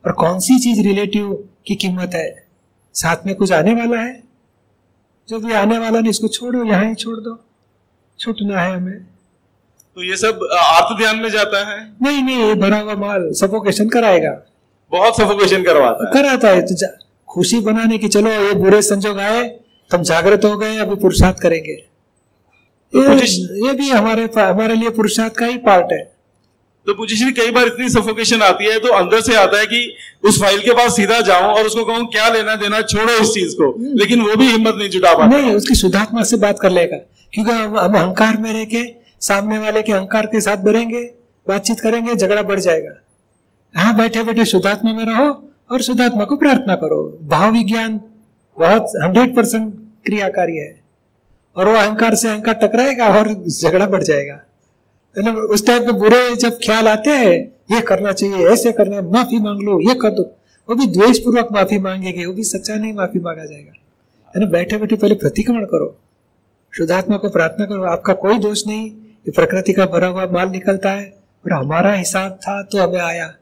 और 0.05 0.11
कौन 0.13 0.39
सी 0.39 0.59
चीज़ 0.59 0.81
रिलेटिव 0.81 1.31
की 1.67 1.75
कीमत 1.75 2.11
है? 2.15 2.47
साथ 2.95 3.25
में 3.25 3.35
कुछ 3.35 3.51
आने 3.51 3.73
वाला 3.75 4.01
है? 4.01 4.21
जो 5.29 5.39
भी 5.39 5.53
आने 5.53 5.77
वाला 5.77 5.99
नहीं 5.99 6.09
इसको 6.09 6.27
छोड़ो 6.27 6.63
यहाँ 6.63 6.85
ही 6.85 6.95
छोड़ 6.95 7.17
दो। 7.17 7.37
छुटना 8.19 8.61
है 8.61 8.75
हमें। 8.75 8.99
तो 9.97 10.03
ये 10.03 10.17
सब 10.17 10.47
आत्म 10.57 10.97
ध्यान 10.97 11.19
में 11.19 11.29
जाता 11.29 11.59
है? 11.69 11.77
नहीं 12.01 12.21
नहीं 12.23 12.47
ये 12.47 12.53
भरा 12.55 12.79
हुआ 12.79 12.95
माल 12.97 13.29
सफोकेशन 13.33 13.89
कराएगा। 13.89 14.31
बहुत 14.91 15.17
सफोकेशन 15.17 15.63
करवाता 15.63 16.07
है। 16.07 16.13
कराता 16.13 16.49
है 16.49 16.61
तो 16.61 16.87
खुशी 17.27 17.59
बनाने 17.59 17.97
की 17.97 18.07
चलो 18.07 18.31
ये 18.31 18.53
बुरे 18.53 18.81
संजोग 18.81 19.19
आए 19.19 19.47
तुम 19.91 20.03
जागृत 20.03 20.45
हो 20.45 20.57
गए 20.57 20.77
अभी 20.77 20.95
पुरुषार्थ 20.95 21.39
करेंगे। 21.39 21.71
ये, 22.93 23.15
ये 23.67 23.73
भी 23.73 23.89
हमारे 23.89 24.29
हमारे 24.37 24.75
लिए 24.75 24.89
पुरुषार्थ 24.89 25.33
का 25.33 25.45
ही 25.45 25.57
पार्ट 25.57 25.91
है। 25.91 26.18
तो 26.85 26.95
मुझे 26.99 27.31
कई 27.31 27.51
बार 27.51 27.67
इतनी 27.67 27.89
सफोकेशन 27.89 28.41
आती 28.41 28.65
है 28.65 28.79
तो 28.79 28.87
अंदर 28.89 29.21
से 29.21 29.35
आता 29.35 29.59
है 29.59 29.65
कि 29.65 29.95
उस 30.23 30.39
फ़ाइल 30.41 30.59
के 30.59 30.73
पास 30.73 30.95
सीधा 30.95 31.21
जाऊँ 31.21 31.53
और 31.53 31.65
उसको 31.65 31.85
कहूँ 31.85 32.05
क्या 32.05 32.29
लेना 32.29 32.55
देना 32.55 32.81
छोड़ो 32.81 33.13
इस 33.13 33.29
चीज़ 33.29 33.55
को। 33.55 33.75
लेकिन 33.95 34.21
वो 34.21 34.35
भी 34.35 34.47
हिम्मत 34.47 34.75
नहीं 34.77 34.89
जुटा 34.89 35.13
पाता। 35.13 35.37
नहीं 35.37 35.53
उसकी 35.53 35.75
शुद्धात्मा 35.75 36.23
से 36.23 36.37
बात 36.37 36.59
कर 36.59 36.69
लेगा। 36.69 36.97
क्योंकि 37.33 37.51
हम 37.51 37.77
हम 37.79 37.93
अहंकार 37.93 38.37
में 38.37 38.53
रह 38.53 38.65
के 38.65 38.83
सामने 39.21 39.59
वाले 39.59 39.81
के 39.81 39.93
अहंकार 39.93 40.25
के 40.25 40.41
साथ 40.41 40.57
बढ़ेंगे 40.57 41.03
बातचीत 41.47 41.79
करेंगे 41.79 42.15
झगड़ा 42.15 42.41
बढ़ 42.41 42.59
जाएगा। 42.59 42.91
हाँ 43.75 43.97
बैठे 43.97 44.23
बैठे 44.23 44.45
शुद्धात्मा 44.45 44.93
में 44.93 45.05
रहो 45.05 45.51
और 45.71 45.81
शुद्धात्मा 45.81 46.25
को 46.25 46.35
प्रार्थना 46.35 46.75
करो। 46.75 47.19
भाव 47.23 47.51
विज्ञान 47.51 48.01
बहुत 48.59 48.91
हंड्रेड 49.03 49.35
परसेंट 49.35 49.73
क्रियाकारी 50.05 50.57
है। 50.57 50.81
और 51.57 51.67
वो 51.67 51.75
अहंकार 51.75 52.15
से 52.15 52.29
अहंकार 52.29 52.53
टकराएगा 52.53 53.07
और 53.07 53.33
झगड़ा 53.49 53.85
बढ़ 53.85 54.03
जाएगा। 54.03 54.41
ना 55.15 55.31
उस 55.53 55.65
टाइप 55.67 55.83
के 55.83 55.91
बुरे 55.99 56.35
जब 56.35 56.57
ख्याल 56.63 56.87
आते 56.87 57.11
हैं 57.11 57.37
ये 57.71 57.79
करना 57.81 58.11
चाहिए 58.11 58.47
ऐसे 58.49 58.71
करना 58.71 58.95
है, 58.95 59.01
माफ़ी 59.11 59.39
मांग 59.39 59.61
लो 59.61 59.79
ये 59.81 59.95
कर 59.95 60.09
दो। 60.11 60.23
वो 60.69 60.75
भी 60.75 60.85
द्वेष 60.87 61.19
पूर्वक 61.19 61.47
माफ़ी 61.51 61.77
मांगेंगे 61.79 62.25
वो 62.25 62.33
भी 62.33 62.43
सच्चा 62.45 62.75
नहीं 62.75 62.93
माफ़ी 62.93 63.19
मांगा 63.19 63.45
जाएगा। 63.45 63.71
है 64.33 64.39
ना 64.39 64.45
बैठे 64.47 64.77
बैठे 64.77 64.95
पहले 64.95 65.15
प्रतिक्रमण 65.15 65.65
करो। 65.65 65.95
शुद्धात्मा 66.73 67.17
को 67.17 67.29
प्रार्थना 67.29 67.65
करो 67.65 67.83
आपका 67.87 68.13
कोई 68.15 68.37
दोष 68.39 68.65
नहीं 68.67 68.85
ये 68.85 69.31
प्रकृति 69.31 69.73
का 69.73 69.85
भरा 69.87 70.07
हुआ 70.07 70.25
माल 70.31 70.49
निकलता 70.49 70.91
है 70.91 71.05
और 71.45 71.53
हमारा 71.53 71.93
हिसाब 71.93 72.37
था 72.43 72.61
तो 72.63 72.77
हमें 72.77 72.99
आया। 73.01 73.33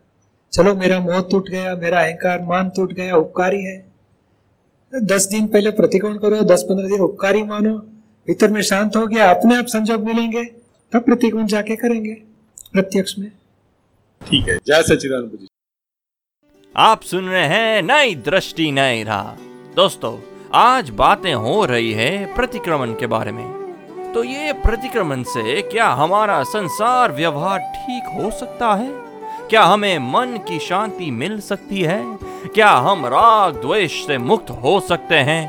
चलो 0.53 0.75
मेरा 0.75 0.99
मोह 0.99 1.21
टूट 1.31 1.49
गया 1.49 1.75
मेरा 1.75 2.01
अहंकार 2.01 2.41
मान 2.43 2.69
टूट 2.75 2.93
गया 2.93 3.15
उपकारी 3.15 3.61
है। 3.63 3.77
दस 4.93 5.25
दिन 5.25 5.47
पहले 5.47 5.71
प्रतिक्रमण 5.71 6.17
करो 6.17 6.41
दस 6.45 6.63
पंद्रह 6.63 6.87
दिन 6.87 6.99
उपकारी 7.01 7.43
मानो। 7.43 7.73
भीतर 8.27 8.51
में 8.51 8.61
शांत 8.63 8.95
हो 8.95 9.05
गया 9.07 9.29
अपने 9.31 9.57
आप 9.57 9.65
संजोग 9.67 10.05
मिलेंगे। 10.05 10.43
तब 10.93 10.99
प्रतिक्रमण 10.99 11.45
जाके 11.45 11.75
करेंगे 11.75 12.13
प्रत्यक्ष 12.73 13.13
में। 13.19 13.31
ठीक 14.21 14.47
है 14.49 14.57
जय 14.57 14.81
सच्चिदानंद 14.83 15.37
जी 15.41 15.47
आप 16.75 17.01
सुन 17.01 17.29
रहे 17.29 17.45
हैं 17.45 17.81
नई 17.81 18.15
दृष्टि 18.15 18.71
नई 18.71 19.03
राह। 19.03 19.27
दोस्तों 19.75 20.17
आज 20.53 20.89
बातें 20.89 21.33
हो 21.33 21.65
रही 21.65 21.91
है 21.93 22.35
प्रतिक्रमण 22.35 22.93
के 22.93 23.07
बारे 23.07 23.31
में। 23.31 24.13
तो 24.13 24.23
ये 24.23 24.53
प्रतिक्रमण 24.53 25.23
से 25.23 25.61
क्या 25.61 25.87
हमारा 25.87 26.43
संसार 26.43 27.11
व्यवहार 27.11 27.59
ठीक 27.59 28.03
हो 28.15 28.31
सकता 28.31 28.73
है? 28.75 28.91
क्या 29.49 29.63
हमें 29.63 29.97
मन 29.99 30.37
की 30.47 30.59
शांति 30.59 31.11
मिल 31.11 31.39
सकती 31.41 31.81
है? 31.81 32.01
क्या 32.47 32.69
हम 32.69 33.05
राग 33.05 33.61
द्वेष 33.61 34.05
से 34.07 34.17
मुक्त 34.17 34.49
हो 34.49 34.79
सकते 34.79 35.15
हैं? 35.15 35.41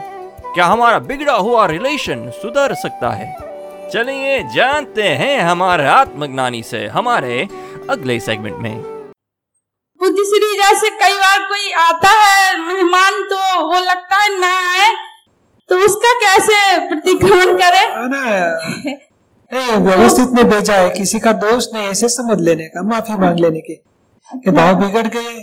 क्या 0.55 0.67
हमारा 0.67 0.99
बिगड़ा 0.99 1.37
हुआ 1.37 1.67
रिलेशन 1.67 2.31
सुधर 2.31 2.75
सकता 2.75 3.11
है? 3.11 3.48
चलिए 3.93 4.43
जानते 4.55 5.03
हैं 5.03 5.41
हमारे 5.41 5.85
आत्मज्ञानी 5.87 6.63
से 6.63 6.87
हमारे 6.87 7.49
अगले 7.91 8.19
सेगमेंट 8.21 8.57
में। 8.57 8.83
बुद्धिश्री 10.01 10.51
जैसे 10.57 10.91
कई 10.91 11.15
बार 11.15 11.39
कोई 11.49 11.71
आता 11.73 12.09
है 12.09 12.59
मेहमान 12.61 13.23
तो 13.23 13.39
वो 13.69 13.81
लगता 13.81 14.17
है 14.17 14.39
ना 14.41 14.53
आए 14.71 14.95
तो 15.69 15.79
उसका 15.79 16.13
कैसे 16.21 16.79
प्रतिक्रमण 16.89 17.57
करे? 17.57 17.85
है 19.53 19.77
व्यवस्थित 19.77 20.29
में 20.29 20.49
भेजा 20.51 20.75
है 20.75 20.91
किसी 20.91 21.19
का 21.19 21.33
दोष 21.33 21.67
नहीं 21.75 21.89
ऐसे 21.89 22.09
समझ 22.09 22.41
लेने 22.41 22.65
का 22.65 22.83
माफ़ी 22.83 23.15
मांग 23.15 23.39
लेने 23.41 23.61
के। 23.61 23.75
कि 24.35 24.51
भाव 24.51 24.75
बिगड़ 24.75 25.07
गए। 25.07 25.37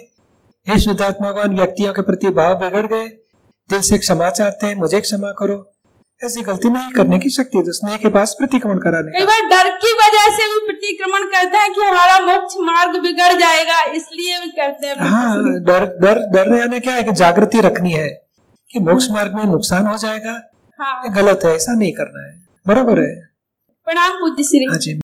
हे 0.67 0.79
शुद्धात्मा 0.79 1.31
कौन 1.31 1.55
व्यक्तियों 1.57 1.93
के 1.93 2.01
प्रति 2.01 2.29
भाव 2.29 2.55
बिगड़ 2.55 2.85
गए। 2.87 3.07
दिल 3.69 3.81
से 3.81 3.97
क्षमा 3.97 4.29
चाहते 4.29 4.67
हैं 4.67 4.75
मुझे 4.75 5.01
क्षमा 5.01 5.31
करो। 5.31 5.74
ऐसी 6.21 6.41
गलती 6.41 6.69
नहीं 6.69 6.91
करने 6.91 7.17
की 7.19 7.29
शक्ति 7.29 7.57
है 7.57 7.63
तो 7.63 7.71
स्नेह 7.73 7.95
के 7.97 8.09
पास 8.09 8.35
प्रतिक्रमण 8.39 8.77
कराने 8.79 9.11
कई 9.11 9.25
बार 9.25 9.41
डर 9.47 9.69
की 9.77 9.91
वजह 9.93 10.27
से 10.35 10.45
भी 10.51 10.59
प्रतिक्रमण 10.67 11.25
करते 11.31 11.57
हैं 11.57 11.73
कि 11.73 11.81
हमारा 11.81 12.19
मोक्ष 12.25 12.55
मार्ग 12.67 12.99
बिगड़ 13.03 13.31
जाएगा 13.39 13.81
इसलिए 13.93 14.39
भी 14.39 14.49
करते 14.51 14.87
हैं। 14.87 14.95
हाँ 15.09 15.59
डर 15.61 15.85
डर 16.01 16.19
डर 16.33 16.47
रहने 16.49 16.79
क्या 16.79 16.93
है 16.93 17.03
कि 17.03 17.11
जागृति 17.13 17.61
रखनी 17.61 17.91
है 17.93 18.07
कि 18.73 18.79
मोक्ष 18.79 19.09
मार्ग 19.11 19.35
में 19.35 19.43
नुकसान 19.45 19.87
हो 19.87 19.97
जाएगा। 19.97 20.39
हाँ। 20.79 21.13
गलत 21.15 21.45
है 21.45 21.53
ऐसा 21.55 21.73
नहीं 21.73 21.91
करना 21.93 22.25
है। 22.25 22.33
बराबर 22.65 23.01
है। 23.01 23.15
प्रणाम 23.87 24.19
बुद्धिश्री 24.19 24.65
हाँ 24.65 24.77
जी। 24.77 24.99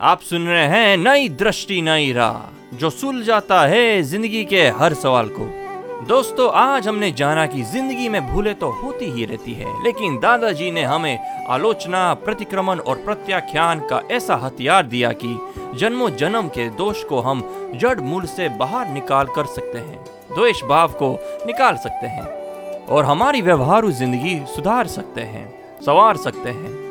आप 0.00 0.20
सुन 0.20 0.46
रहे 0.46 0.66
हैं 0.68 0.96
नई 0.98 1.28
दृष्टि 1.40 1.80
नई 1.82 2.12
राह 2.12 2.76
जो 2.76 2.90
सुल 2.92 3.22
जाता 3.24 3.60
है 3.66 4.02
ज़िंदगी 4.02 4.44
के 4.44 4.62
हर 4.78 4.94
सवाल 4.94 5.28
को। 5.30 5.61
दोस्तों, 6.02 6.48
आज 6.52 6.86
हमने 6.88 7.10
जाना 7.12 7.44
कि 7.46 7.62
ज़िंदगी 7.62 8.08
में 8.08 8.26
भूले 8.26 8.52
तो 8.54 8.70
होती 8.72 9.10
ही 9.10 9.24
रहती 9.24 9.52
है। 9.54 9.72
लेकिन 9.84 10.18
दादाजी 10.20 10.70
ने 10.70 10.82
हमें 10.82 11.46
आलोचना, 11.46 12.02
प्रतिक्रमण 12.14 12.78
और 12.78 13.02
प्रत्याख्यान 13.04 13.80
का 13.80 14.00
ऐसा 14.10 14.36
हथियार 14.36 14.86
दिया 14.86 15.12
कि 15.14 15.36
जन्मों 15.74 16.10
जन्म 16.16 16.48
के 16.48 16.68
दोष 16.72 17.04
को 17.04 17.20
हम 17.20 17.42
जड़ 17.74 17.98
मूल 18.00 18.26
से 18.26 18.48
बाहर 18.58 18.88
निकाल 18.88 19.26
कर 19.26 19.46
सकते 19.46 19.78
हैं, 19.78 20.04
द्वेष 20.34 20.62
भाव 20.64 20.92
को 20.92 21.12
निकाल 21.46 21.76
सकते 21.76 22.06
हैं 22.08 22.26
और 22.86 23.04
हमारी 23.04 23.42
व्यवहारु 23.42 23.90
ज़िंदगी 23.92 24.38
सुधार 24.46 24.86
सकते 24.88 25.20
हैं, 25.22 25.48
संवार 25.80 26.16
सकते 26.18 26.50
हैं। 26.50 26.81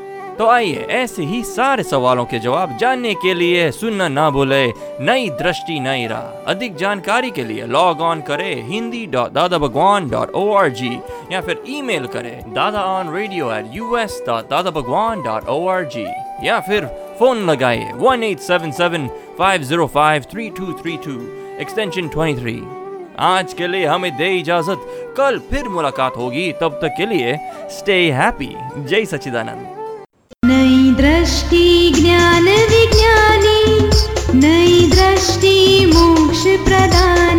तो 0.42 0.48
आइए 0.50 0.86
ऐसे 0.90 1.24
ही 1.24 1.44
सारे 1.46 1.84
सवालों 1.84 2.24
के 2.26 2.38
जवाब 2.40 2.76
जानने 2.78 3.14
के 3.16 3.34
लिए 3.34 3.70
सुनना 3.72 4.08
ना 4.08 4.30
भूले। 4.30 4.66
नई 5.00 5.30
दृष्टि, 5.30 5.80
नई 5.80 6.06
राह। 6.08 6.52
अधिक 6.52 6.76
जानकारी 6.76 7.30
के 7.32 7.44
लिए 7.44 7.66
लॉग 7.66 8.00
ऑन 8.02 8.22
करें 8.22 8.70
Hindi 8.70 9.06
dot 9.06 9.32
Dada 9.32 9.58
Bhagwan 9.58 10.10
dot 10.10 10.32
O 10.32 10.54
R 10.54 10.70
G 10.70 10.90
या 11.32 11.42
फिर 11.42 11.62
ईमेल 11.70 12.08
करें 12.08 12.54
Dada 12.54 12.84
on 12.84 13.14
radio 13.16 13.52
at 13.54 13.66
U 13.74 13.98
S 13.98 14.22
dot 14.28 14.50
Dada 14.50 14.72
Bhagwan 14.72 15.22
dot 15.24 15.50
O 15.50 15.68
R 15.68 15.84
G 15.96 16.06
या 16.48 16.60
फिर 16.60 16.86
फ़ोन 17.20 17.46
लगाइए 17.50 17.92
one 17.96 18.24
eight 18.24 18.40
seven 18.40 18.72
seven 18.72 19.08
five 19.38 19.64
zero 19.64 19.88
five 19.88 20.24
three 20.32 20.50
two 20.50 20.72
three 20.82 20.98
two 21.06 21.20
extension 21.62 22.08
twenty 22.08 22.42
three 22.42 22.62
आज 23.20 23.54
के 23.54 23.68
लिए 23.68 23.86
हमें 23.86 24.12
दे 24.18 24.32
इजाज़त। 24.40 25.14
कल 25.18 25.40
फिर 25.50 25.68
मुलाकात 25.70 26.18
होगी। 26.18 26.52
तब 26.62 26.80
तक 26.82 26.96
के 26.98 27.06
लिए 27.06 27.38
स्टे 27.72 28.00
हैप्पी 28.12 28.50
जय 28.78 29.06
सच्चिदानंद। 29.06 29.68
नई 29.68 29.81
दृष्टि 31.02 31.68
ज्ञानविज्ञानी 31.96 33.62
नैधृष्टि 34.42 35.56
मोक्ष 35.94 36.44
प्रधान 36.68 37.31